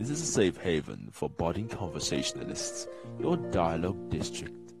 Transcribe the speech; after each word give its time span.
This 0.00 0.08
is 0.08 0.22
a 0.22 0.32
safe 0.32 0.56
haven 0.56 1.10
for 1.12 1.28
budding 1.28 1.68
conversationalists, 1.68 2.88
your 3.18 3.36
dialogue 3.36 4.08
district. 4.08 4.72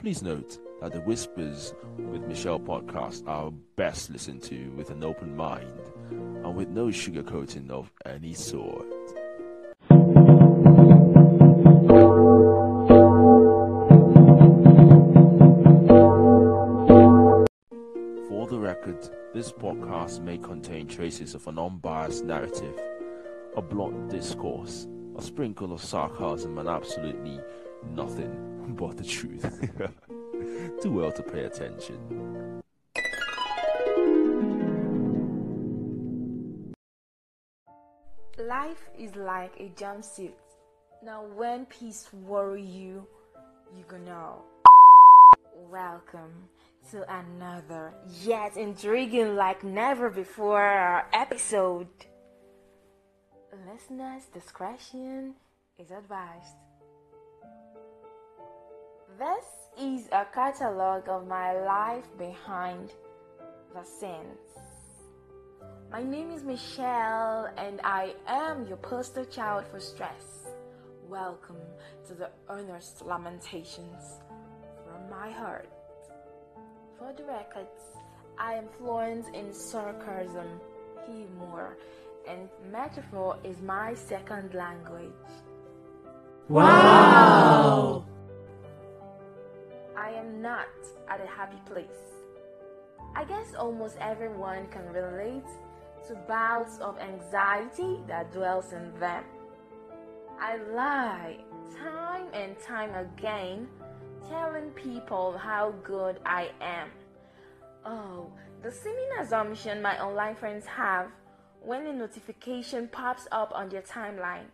Please 0.00 0.24
note 0.24 0.58
that 0.80 0.92
the 0.92 1.02
Whispers 1.02 1.72
with 1.96 2.26
Michelle 2.26 2.58
podcast 2.58 3.28
are 3.28 3.52
best 3.76 4.10
listened 4.10 4.42
to 4.42 4.70
with 4.70 4.90
an 4.90 5.04
open 5.04 5.36
mind 5.36 5.70
and 6.10 6.56
with 6.56 6.68
no 6.70 6.86
sugarcoating 6.86 7.70
of 7.70 7.92
any 8.06 8.34
sort. 8.34 8.88
For 18.28 18.48
the 18.48 18.58
record, 18.58 18.98
this 19.32 19.52
podcast 19.52 20.22
may 20.22 20.38
contain 20.38 20.88
traces 20.88 21.36
of 21.36 21.46
an 21.46 21.56
unbiased 21.56 22.24
narrative, 22.24 22.76
a 23.56 23.62
blunt 23.62 24.10
discourse, 24.10 24.86
a 25.16 25.22
sprinkle 25.22 25.72
of 25.72 25.82
sarcasm, 25.82 26.58
and 26.58 26.68
absolutely 26.68 27.40
nothing 27.90 28.74
but 28.78 28.98
the 28.98 29.04
truth. 29.04 29.42
Too 30.82 30.92
well 30.92 31.10
to 31.12 31.22
pay 31.22 31.44
attention. 31.44 32.60
Life 38.38 38.90
is 38.98 39.16
like 39.16 39.54
a 39.58 39.70
jumpsuit. 39.70 40.32
Now, 41.02 41.24
when 41.34 41.64
peace 41.66 42.08
worry 42.12 42.62
you, 42.62 43.06
you 43.74 43.84
go 43.88 43.96
know. 43.96 44.42
Welcome 45.70 46.50
to 46.90 47.04
another 47.10 47.94
yet 48.22 48.58
intriguing 48.58 49.34
like 49.34 49.64
never 49.64 50.10
before 50.10 51.06
episode. 51.14 51.88
Listeners' 53.72 54.26
discretion 54.32 55.34
is 55.78 55.90
advised. 55.90 56.56
This 59.18 59.46
is 59.80 60.08
a 60.12 60.24
catalog 60.32 61.08
of 61.08 61.26
my 61.26 61.52
life 61.64 62.04
behind 62.16 62.92
the 63.74 63.82
scenes. 63.82 64.38
My 65.90 66.02
name 66.02 66.30
is 66.30 66.44
Michelle, 66.44 67.50
and 67.56 67.80
I 67.82 68.14
am 68.28 68.68
your 68.68 68.76
poster 68.76 69.24
child 69.24 69.64
for 69.70 69.80
stress. 69.80 70.46
Welcome 71.08 71.56
to 72.06 72.14
the 72.14 72.30
earnest 72.48 73.04
lamentations 73.04 74.20
from 74.84 75.10
my 75.10 75.30
heart. 75.30 75.68
For 76.98 77.12
the 77.16 77.24
records, 77.24 77.80
I 78.38 78.54
am 78.54 78.66
fluent 78.78 79.34
in 79.34 79.52
sarcasm, 79.52 80.60
humor, 81.06 81.76
and 82.28 82.48
metaphor 82.70 83.38
is 83.44 83.60
my 83.62 83.94
second 83.94 84.54
language. 84.54 85.12
Wow! 86.48 88.04
I 89.96 90.10
am 90.10 90.40
not 90.40 90.68
at 91.08 91.20
a 91.20 91.26
happy 91.26 91.60
place. 91.66 91.86
I 93.14 93.24
guess 93.24 93.54
almost 93.58 93.96
everyone 94.00 94.66
can 94.68 94.86
relate 94.92 95.48
to 96.08 96.14
bouts 96.28 96.78
of 96.78 96.98
anxiety 96.98 97.98
that 98.06 98.32
dwells 98.32 98.72
in 98.72 98.92
them. 99.00 99.24
I 100.38 100.58
lie 100.72 101.38
time 101.78 102.26
and 102.32 102.58
time 102.60 102.94
again, 102.94 103.68
telling 104.28 104.70
people 104.70 105.36
how 105.38 105.74
good 105.82 106.20
I 106.24 106.50
am. 106.60 106.90
Oh, 107.84 108.30
the 108.62 108.70
seeming 108.70 109.08
assumption 109.20 109.80
my 109.80 110.00
online 110.00 110.36
friends 110.36 110.66
have 110.66 111.08
when 111.66 111.84
a 111.84 111.92
notification 111.92 112.86
pops 112.86 113.26
up 113.32 113.50
on 113.52 113.72
your 113.72 113.82
timeline 113.82 114.46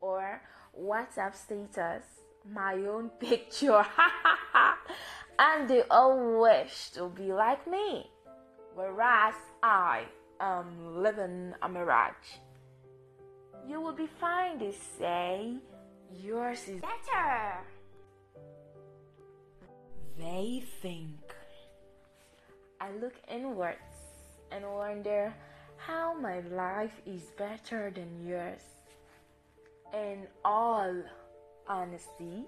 or 0.00 0.42
WhatsApp 0.76 1.36
status, 1.36 2.02
my 2.44 2.74
own 2.74 3.08
picture, 3.20 3.86
and 5.38 5.70
they 5.70 5.82
all 5.88 6.40
wish 6.40 6.90
to 6.90 7.08
be 7.08 7.32
like 7.32 7.70
me, 7.70 8.10
whereas 8.74 9.34
I 9.62 10.06
am 10.40 11.00
living 11.00 11.54
a 11.62 11.68
mirage. 11.68 12.40
You 13.68 13.80
will 13.80 13.92
be 13.92 14.08
fine, 14.20 14.58
they 14.58 14.74
say. 14.98 15.54
Yours 16.12 16.66
is 16.66 16.80
better. 16.80 17.58
They 20.18 20.64
think. 20.82 21.32
I 22.80 22.90
look 23.00 23.14
inwards 23.28 23.78
and 24.50 24.64
wonder 24.64 25.32
how 25.86 26.14
my 26.14 26.40
life 26.40 27.00
is 27.06 27.22
better 27.38 27.90
than 27.94 28.26
yours. 28.26 28.62
In 29.94 30.26
all 30.44 30.94
honesty, 31.66 32.44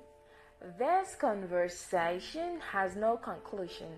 this 0.78 1.14
conversation 1.14 2.60
has 2.60 2.94
no 2.94 3.16
conclusion. 3.16 3.88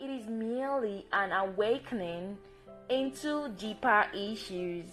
It 0.00 0.08
is 0.08 0.28
merely 0.28 1.06
an 1.12 1.32
awakening 1.32 2.38
into 2.88 3.48
deeper 3.58 4.06
issues. 4.14 4.86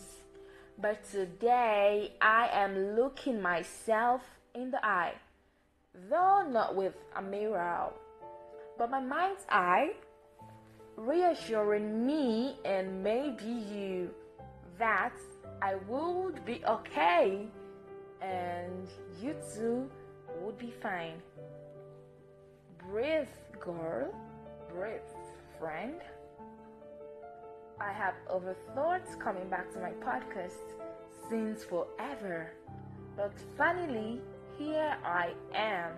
But 0.78 1.10
today 1.10 2.14
I 2.20 2.50
am 2.52 2.96
looking 2.96 3.42
myself 3.42 4.22
in 4.54 4.72
the 4.72 4.84
eye, 4.86 5.14
though 6.10 6.46
not 6.50 6.76
with 6.76 6.96
a 7.16 7.22
mirror, 7.22 7.92
but 8.78 8.90
my 8.90 9.00
mind's 9.00 9.46
eye, 9.50 9.92
reassuring 10.98 12.06
me 12.06 12.58
and 12.66 13.04
maybe 13.04 13.46
you 13.46 14.10
that 14.78 15.14
I 15.62 15.76
would 15.88 16.44
be 16.46 16.62
okay 16.68 17.48
and 18.22 18.88
you 19.22 19.36
too 19.56 19.90
would 20.42 20.58
be 20.58 20.74
fine. 20.82 21.22
Breathe, 22.90 23.28
girl. 23.60 24.14
Breathe, 24.74 25.00
friend. 25.60 26.02
I 27.80 27.92
have 27.92 28.16
overthoughts 28.32 29.20
coming 29.20 29.48
back 29.50 29.72
to 29.74 29.80
my 29.80 29.92
podcast 29.92 30.76
since 31.30 31.64
forever. 31.64 32.52
But 33.18 33.34
finally, 33.58 34.22
here 34.58 34.98
I 35.04 35.34
am. 35.54 35.92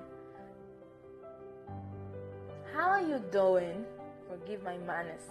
How 2.74 2.90
are 2.90 3.02
you 3.02 3.22
doing? 3.32 3.86
Forgive 4.30 4.64
my 4.64 4.78
manners. 4.78 5.24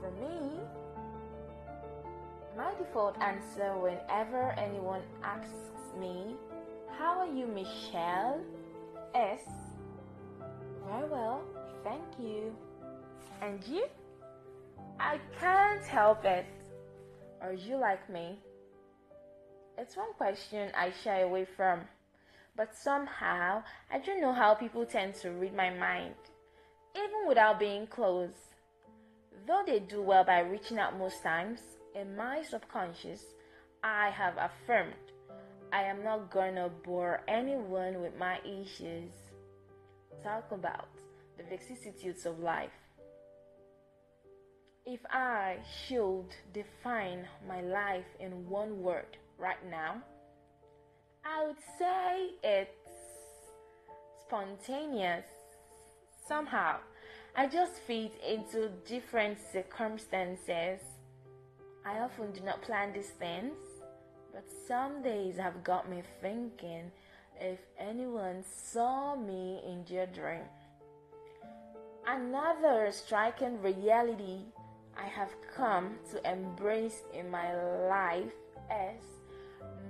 For 0.00 0.10
me, 0.20 0.60
my 2.56 2.72
default 2.78 3.18
answer 3.20 3.76
whenever 3.78 4.52
anyone 4.52 5.02
asks 5.22 5.94
me, 5.98 6.36
How 6.98 7.20
are 7.20 7.32
you, 7.32 7.46
Michelle? 7.46 8.40
is 9.14 9.40
Very 10.86 11.08
well, 11.08 11.42
thank 11.84 12.02
you. 12.18 12.54
And 13.40 13.62
you? 13.66 13.86
I 14.98 15.18
can't 15.38 15.84
help 15.84 16.24
it. 16.24 16.46
Are 17.40 17.52
you 17.52 17.76
like 17.76 18.08
me? 18.08 18.38
It's 19.78 19.96
one 19.96 20.12
question 20.14 20.70
I 20.76 20.92
shy 21.02 21.20
away 21.20 21.46
from, 21.56 21.80
but 22.56 22.76
somehow 22.76 23.62
I 23.90 23.98
don't 23.98 24.20
know 24.20 24.32
how 24.32 24.54
people 24.54 24.84
tend 24.84 25.14
to 25.16 25.30
read 25.30 25.54
my 25.54 25.70
mind, 25.70 26.14
even 26.96 27.28
without 27.28 27.58
being 27.58 27.86
close. 27.86 28.52
Though 29.46 29.62
they 29.66 29.80
do 29.80 30.02
well 30.02 30.24
by 30.24 30.40
reaching 30.40 30.78
out 30.78 30.98
most 30.98 31.22
times, 31.22 31.60
in 31.94 32.16
my 32.16 32.42
subconscious, 32.42 33.22
I 33.82 34.10
have 34.10 34.34
affirmed 34.38 34.94
I 35.72 35.84
am 35.84 36.04
not 36.04 36.30
gonna 36.30 36.68
bore 36.84 37.22
anyone 37.26 38.02
with 38.02 38.16
my 38.18 38.38
issues. 38.44 39.10
Talk 40.22 40.52
about 40.52 40.88
the 41.38 41.44
vicissitudes 41.44 42.26
of 42.26 42.38
life. 42.40 42.70
If 44.84 45.00
I 45.10 45.56
should 45.86 46.26
define 46.52 47.26
my 47.48 47.62
life 47.62 48.04
in 48.20 48.48
one 48.50 48.82
word 48.82 49.16
right 49.38 49.64
now, 49.70 50.02
I 51.24 51.46
would 51.46 51.56
say 51.78 52.30
it's 52.42 52.70
spontaneous. 54.26 55.24
Somehow, 56.26 56.76
I 57.36 57.46
just 57.46 57.80
fit 57.86 58.12
into 58.26 58.70
different 58.86 59.38
circumstances. 59.52 60.80
I 61.84 61.98
often 61.98 62.32
do 62.32 62.40
not 62.42 62.62
plan 62.62 62.92
these 62.92 63.10
things, 63.10 63.56
but 64.32 64.44
some 64.68 65.02
days 65.02 65.36
have 65.36 65.64
got 65.64 65.90
me 65.90 66.02
thinking 66.20 66.92
if 67.40 67.58
anyone 67.78 68.44
saw 68.44 69.16
me 69.16 69.60
in 69.66 69.84
their 69.88 70.06
dream. 70.06 70.44
Another 72.06 72.90
striking 72.92 73.60
reality 73.60 74.40
I 74.96 75.06
have 75.06 75.30
come 75.56 75.96
to 76.12 76.30
embrace 76.30 77.02
in 77.12 77.30
my 77.30 77.54
life 77.88 78.32
is 78.70 79.02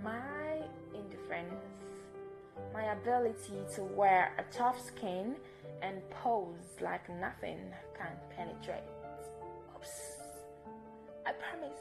my 0.02 0.62
indifference, 0.94 1.62
my 2.72 2.92
ability 2.92 3.64
to 3.74 3.82
wear 3.82 4.32
a 4.38 4.54
tough 4.54 4.84
skin 4.84 5.36
and 5.82 5.98
pose 6.10 6.80
like 6.80 7.08
nothing 7.08 7.58
can 7.96 8.12
penetrate. 8.36 8.84
Oops. 9.76 9.90
I 11.26 11.32
promise 11.32 11.78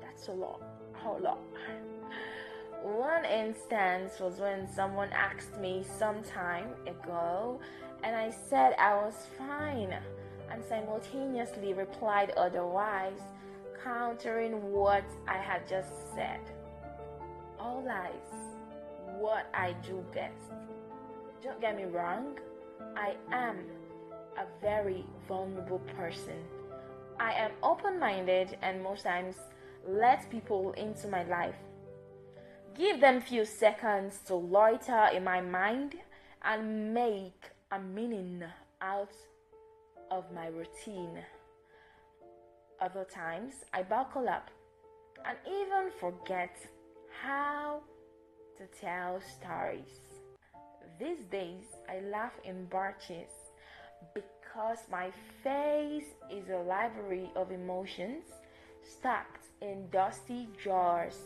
That's 0.00 0.28
a 0.28 0.32
lot. 0.32 0.62
A 0.94 0.98
whole 0.98 1.20
lot. 1.20 1.40
One 2.82 3.24
instance 3.24 4.20
was 4.20 4.38
when 4.38 4.68
someone 4.72 5.10
asked 5.12 5.58
me 5.58 5.84
some 5.98 6.22
time 6.22 6.68
ago, 6.86 7.60
and 8.04 8.14
I 8.14 8.30
said 8.30 8.74
I 8.78 8.94
was 8.94 9.26
fine, 9.36 9.94
and 10.50 10.62
simultaneously 10.64 11.72
replied 11.72 12.30
otherwise, 12.36 13.20
countering 13.82 14.70
what 14.72 15.04
I 15.26 15.38
had 15.38 15.68
just 15.68 16.14
said. 16.14 16.40
All 17.58 17.82
lies, 17.84 18.57
what 19.18 19.46
I 19.54 19.74
do 19.86 20.04
best. 20.14 20.52
Don't 21.42 21.60
get 21.60 21.76
me 21.76 21.84
wrong, 21.84 22.38
I 22.96 23.14
am 23.32 23.58
a 24.36 24.44
very 24.60 25.04
vulnerable 25.26 25.80
person. 25.96 26.38
I 27.20 27.32
am 27.32 27.50
open 27.62 27.98
minded 27.98 28.56
and 28.62 28.82
most 28.82 29.02
times 29.02 29.36
let 29.86 30.30
people 30.30 30.72
into 30.72 31.08
my 31.08 31.24
life 31.24 31.56
Give 32.78 33.00
them 33.00 33.20
few 33.20 33.44
seconds 33.44 34.20
to 34.26 34.36
loiter 34.36 35.08
in 35.12 35.24
my 35.24 35.40
mind 35.40 35.96
and 36.44 36.94
make 36.94 37.50
a 37.72 37.80
meaning 37.80 38.44
out 38.80 39.10
of 40.12 40.30
my 40.32 40.46
routine. 40.46 41.18
Other 42.80 43.04
times 43.04 43.64
I 43.74 43.82
buckle 43.82 44.28
up 44.28 44.48
and 45.26 45.36
even 45.44 45.90
forget 45.98 46.56
how 47.20 47.80
to 48.58 48.66
tell 48.80 49.20
stories. 49.20 50.00
These 50.98 51.24
days 51.30 51.64
I 51.88 52.00
laugh 52.10 52.32
in 52.44 52.64
batches 52.66 53.30
because 54.14 54.80
my 54.90 55.12
face 55.44 56.14
is 56.30 56.48
a 56.50 56.56
library 56.56 57.30
of 57.36 57.52
emotions 57.52 58.24
stacked 58.82 59.46
in 59.62 59.88
dusty 59.90 60.48
jars 60.62 61.18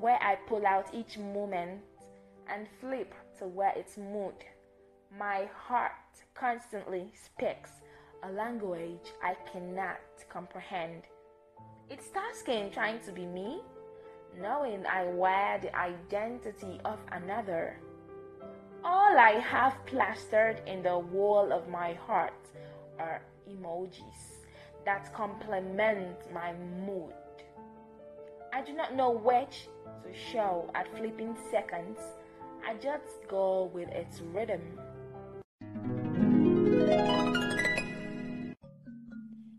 where 0.00 0.18
I 0.22 0.36
pull 0.48 0.66
out 0.66 0.94
each 0.94 1.18
moment 1.18 1.82
and 2.48 2.66
flip 2.80 3.14
to 3.38 3.46
where 3.46 3.72
it's 3.76 3.98
mood. 3.98 4.34
My 5.18 5.48
heart 5.54 5.92
constantly 6.34 7.12
speaks 7.12 7.70
a 8.22 8.32
language 8.32 9.12
I 9.22 9.36
cannot 9.52 9.98
comprehend. 10.30 11.02
It's 11.90 12.08
tasking 12.08 12.70
trying 12.70 13.00
to 13.00 13.12
be 13.12 13.26
me, 13.26 13.60
knowing 14.40 14.84
I 14.86 15.04
wear 15.04 15.58
the 15.60 15.74
identity 15.76 16.80
of 16.84 16.98
another. 17.10 17.78
All 18.84 19.16
I 19.16 19.38
have 19.40 19.74
plastered 19.86 20.62
in 20.66 20.82
the 20.82 20.98
wall 20.98 21.52
of 21.52 21.68
my 21.68 21.94
heart 21.94 22.32
are 22.98 23.22
emojis 23.48 24.42
that 24.84 25.12
complement 25.14 26.16
my 26.32 26.52
mood. 26.84 27.12
I 28.52 28.62
do 28.62 28.72
not 28.72 28.94
know 28.94 29.10
which 29.10 29.68
to 30.02 30.12
show 30.32 30.70
at 30.74 30.88
flipping 30.96 31.36
seconds, 31.50 31.98
I 32.66 32.74
just 32.74 33.26
go 33.28 33.70
with 33.72 33.88
its 33.88 34.20
rhythm. 34.20 34.60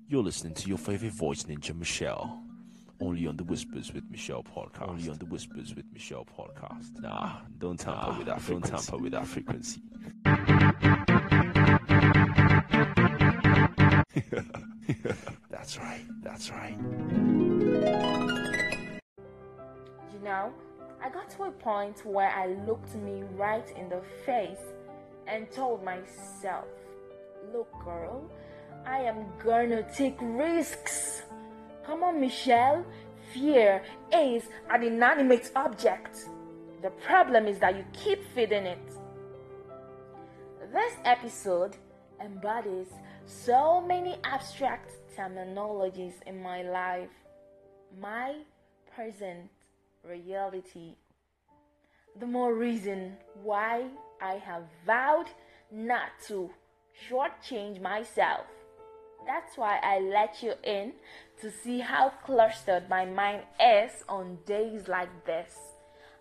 You're 0.08 0.24
listening 0.24 0.54
to 0.56 0.68
your 0.68 0.78
favorite 0.78 1.14
voice, 1.14 1.44
Ninja 1.44 1.75
Michelle. 1.75 2.43
Only 3.03 3.27
on 3.27 3.35
the 3.35 3.44
Whispers 3.44 3.94
with 3.94 4.09
Michelle 4.09 4.44
podcast. 4.44 4.88
Only 4.88 5.09
on 5.09 5.17
the 5.17 5.25
Whispers 5.25 5.75
with 5.75 5.83
Michelle 5.91 6.25
podcast. 6.25 7.01
Nah, 7.01 7.33
don't 7.59 7.77
tamper 7.77 8.11
nah, 8.11 8.17
with 8.17 8.27
that. 8.27 8.47
Don't 8.47 8.63
tamper 8.63 8.97
with 8.97 9.11
that 9.11 9.27
frequency. 9.27 9.81
that's 15.51 15.77
right. 15.77 16.05
That's 16.21 16.50
right 16.50 16.77
You 20.13 20.19
know, 20.23 20.53
I 21.03 21.09
got 21.09 21.29
to 21.31 21.44
a 21.44 21.51
point 21.51 22.05
where 22.05 22.29
I 22.29 22.55
looked 22.65 22.95
me 22.95 23.23
right 23.35 23.69
in 23.75 23.89
the 23.89 24.01
face 24.25 24.63
and 25.27 25.51
told 25.51 25.83
myself, 25.83 26.67
Look, 27.51 27.69
girl, 27.83 28.23
I 28.85 29.00
am 29.00 29.25
gonna 29.44 29.83
take 29.94 30.15
risks. 30.21 31.12
Come 31.85 32.03
on, 32.03 32.21
Michelle. 32.21 32.85
Fear 33.33 33.83
is 34.13 34.44
an 34.69 34.83
inanimate 34.83 35.51
object. 35.56 36.30
The 36.81 36.91
problem 36.91 37.45
is 37.45 37.59
that 37.59 37.75
you 37.75 37.83
keep 37.94 38.19
feeding 38.33 38.65
it. 38.65 38.80
This 40.71 40.94
episode 41.03 41.75
embodies 42.24 42.88
so 43.25 43.81
many 43.81 44.18
abstract 44.24 44.91
terminologies 45.15 46.13
in 46.25 46.41
my 46.41 46.62
life. 46.63 47.09
My 48.00 48.38
present 48.95 49.50
reality, 50.07 50.95
the 52.19 52.27
more 52.27 52.53
reason 52.53 53.18
why 53.44 53.88
I 54.21 54.36
have 54.36 54.63
vowed 54.86 55.29
not 55.71 56.12
to 56.27 56.50
shortchange 57.09 57.81
myself. 57.81 58.45
That's 59.25 59.58
why 59.58 59.80
I 59.81 60.00
let 60.00 60.44
you 60.44 60.54
in 60.64 60.94
to 61.42 61.50
see 61.50 61.80
how 61.80 62.12
clustered 62.25 62.90
my 62.90 63.06
mind 63.06 63.44
is 63.60 64.04
on 64.10 64.38
days 64.46 64.88
like 64.88 65.25
this 65.25 65.56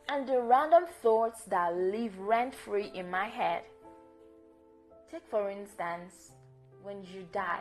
and 0.09 0.27
the 0.27 0.41
random 0.41 0.85
thoughts 1.01 1.45
that 1.45 1.75
live 1.75 2.19
rent 2.19 2.55
free 2.55 2.91
in 2.95 3.11
my 3.11 3.27
head. 3.27 3.63
Take, 5.11 5.27
for 5.31 5.51
instance, 5.51 6.33
when 6.83 7.03
you 7.03 7.27
die, 7.33 7.61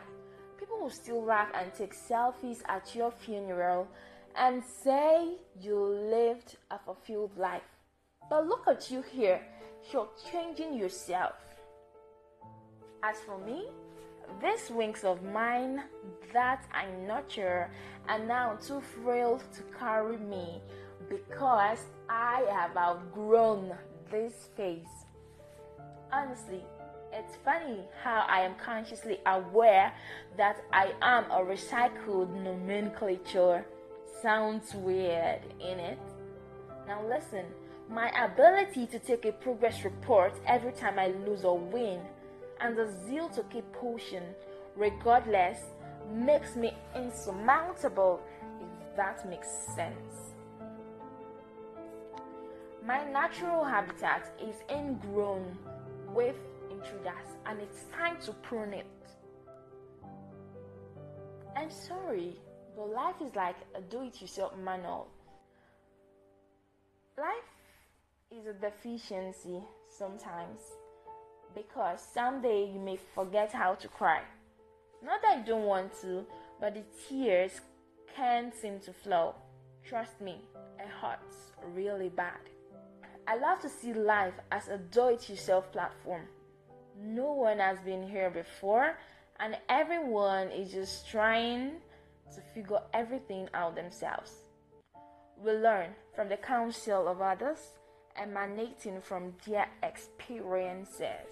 people 0.59 0.79
will 0.79 0.89
still 0.89 1.23
laugh 1.23 1.49
and 1.53 1.73
take 1.73 1.95
selfies 1.95 2.61
at 2.67 2.95
your 2.95 3.11
funeral 3.11 3.87
and 4.35 4.63
say 4.63 5.35
you 5.59 5.77
lived 5.77 6.57
a 6.71 6.79
fulfilled 6.79 7.37
life. 7.37 7.61
But 8.29 8.47
look 8.47 8.67
at 8.67 8.89
you 8.89 9.01
here, 9.01 9.41
you're 9.91 10.09
changing 10.31 10.73
yourself. 10.73 11.35
As 13.03 13.17
for 13.25 13.37
me, 13.39 13.67
these 14.41 14.69
wings 14.69 15.03
of 15.03 15.23
mine 15.23 15.83
that 16.33 16.65
I 16.73 16.85
nurture 17.05 17.69
are 18.07 18.19
now 18.19 18.55
too 18.55 18.81
frail 18.81 19.41
to 19.55 19.61
carry 19.77 20.17
me 20.17 20.61
because 21.09 21.79
I 22.09 22.45
have 22.51 22.75
outgrown 22.77 23.73
this 24.09 24.49
phase. 24.55 25.05
Honestly, 26.11 26.63
it's 27.13 27.35
funny 27.43 27.81
how 28.03 28.25
I 28.27 28.41
am 28.41 28.55
consciously 28.55 29.19
aware 29.25 29.93
that 30.37 30.63
I 30.71 30.93
am 31.01 31.25
a 31.25 31.43
recycled 31.43 32.33
nomenclature 32.41 33.65
sounds 34.21 34.73
weird, 34.73 35.41
in 35.59 35.79
it? 35.79 35.99
Now 36.87 37.05
listen, 37.07 37.45
my 37.89 38.09
ability 38.23 38.87
to 38.87 38.99
take 38.99 39.25
a 39.25 39.31
progress 39.31 39.83
report 39.83 40.33
every 40.47 40.71
time 40.71 40.97
I 40.97 41.07
lose 41.07 41.43
or 41.43 41.57
win, 41.57 41.99
and 42.61 42.77
the 42.77 42.91
zeal 43.05 43.29
to 43.29 43.43
keep 43.43 43.65
pushing, 43.73 44.23
regardless, 44.75 45.57
makes 46.11 46.55
me 46.55 46.73
insurmountable, 46.95 48.21
if 48.61 48.95
that 48.95 49.27
makes 49.29 49.47
sense. 49.75 50.35
My 52.85 53.03
natural 53.11 53.63
habitat 53.63 54.33
is 54.41 54.55
ingrown 54.69 55.57
with 56.13 56.35
intruders, 56.69 57.37
and 57.45 57.59
it's 57.59 57.83
time 57.95 58.17
to 58.25 58.33
prune 58.33 58.73
it. 58.73 58.85
I'm 61.55 61.69
sorry. 61.69 62.37
But 62.75 62.89
life 62.89 63.15
is 63.21 63.35
like 63.35 63.57
a 63.75 63.81
do 63.81 64.03
it 64.03 64.21
yourself 64.21 64.53
manual. 64.57 65.07
Life 67.17 67.51
is 68.31 68.47
a 68.47 68.53
deficiency 68.53 69.61
sometimes 69.89 70.61
because 71.53 72.01
someday 72.13 72.69
you 72.71 72.79
may 72.79 72.97
forget 73.15 73.51
how 73.51 73.75
to 73.75 73.87
cry. 73.87 74.21
Not 75.03 75.21
that 75.21 75.39
you 75.39 75.45
don't 75.45 75.65
want 75.65 75.93
to, 76.01 76.25
but 76.59 76.75
the 76.75 76.83
tears 77.07 77.61
can't 78.15 78.53
seem 78.53 78.79
to 78.81 78.93
flow. 78.93 79.35
Trust 79.83 80.21
me, 80.21 80.41
it 80.79 80.87
hurts 81.01 81.51
really 81.73 82.09
bad. 82.09 82.39
I 83.27 83.37
love 83.37 83.59
to 83.61 83.69
see 83.69 83.93
life 83.93 84.33
as 84.51 84.67
a 84.67 84.77
do 84.77 85.09
it 85.09 85.29
yourself 85.29 85.71
platform. 85.71 86.23
No 86.99 87.33
one 87.33 87.59
has 87.59 87.79
been 87.79 88.07
here 88.07 88.29
before, 88.29 88.97
and 89.39 89.57
everyone 89.69 90.49
is 90.49 90.71
just 90.71 91.09
trying 91.09 91.73
to 92.33 92.41
figure 92.53 92.81
everything 92.93 93.49
out 93.53 93.75
themselves. 93.75 94.33
We 95.37 95.53
learn 95.53 95.89
from 96.15 96.29
the 96.29 96.37
counsel 96.37 97.07
of 97.07 97.21
others, 97.21 97.59
emanating 98.15 99.01
from 99.01 99.33
their 99.47 99.67
experiences. 99.83 101.31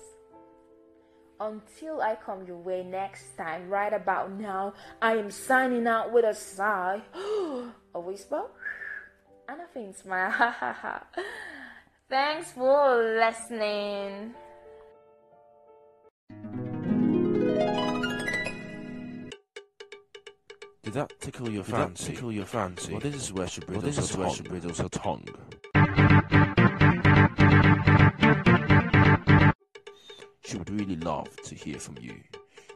Until 1.40 2.02
I 2.02 2.16
come 2.16 2.46
your 2.46 2.58
way 2.58 2.84
next 2.84 3.38
time, 3.38 3.70
right 3.70 3.94
about 3.94 4.32
now, 4.32 4.74
I 5.02 5.16
am 5.16 5.32
signing 5.32 5.88
out 5.88 6.12
with 6.12 6.26
a 6.26 6.34
sigh, 6.34 7.02
a 7.96 8.00
whisper, 8.00 8.44
and 9.48 9.62
a 9.62 9.68
faint 9.74 9.98
smile. 9.98 10.56
Thanks 12.10 12.52
for 12.52 12.98
listening. 13.20 14.34
Did 20.90 20.96
that 20.96 21.14
tickle 21.20 21.50
your 21.52 21.64
Did 21.64 21.72
fancy? 21.72 22.06
that 22.06 22.16
tickle 22.16 22.32
your 22.32 22.46
fancy? 22.46 22.92
Well, 22.94 23.00
this 23.00 23.14
is 23.14 23.32
where 23.32 23.48
she 23.48 23.62
Well, 23.70 23.80
this 23.80 23.98
is 24.00 24.18
where 24.18 24.32
she 24.32 24.42
bridles 24.42 24.80
her 24.80 24.90
tongue. 24.90 25.24
She 30.50 30.58
would 30.58 30.72
really 30.72 30.96
love 30.96 31.30
to 31.44 31.54
hear 31.54 31.78
from 31.78 32.00
you. 32.02 32.16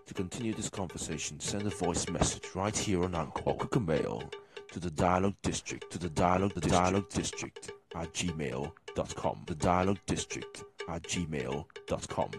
To 0.06 0.14
continue 0.14 0.54
this 0.54 0.70
conversation, 0.70 1.40
send 1.40 1.66
a 1.66 1.72
voice 1.72 2.08
message 2.08 2.44
right 2.54 2.78
here 2.78 3.04
on 3.04 3.16
Anchor 3.16 3.42
or 3.46 3.58
cook 3.58 3.78
a 3.78 3.80
mail 3.80 4.30
to 4.72 4.80
the 4.80 4.92
Dialogue 4.92 5.38
District 5.42 5.92
to 5.92 5.98
the 5.98 6.12
Dialogue 6.12 6.54
the 6.54 6.62
Dialogue 6.62 7.10
District 7.10 7.72
at 7.96 8.14
gmail.com. 8.14 9.44
The 9.48 9.56
Dialogue 9.56 10.02
District 10.06 10.64
at 10.88 11.02
gmail.com. 11.02 12.32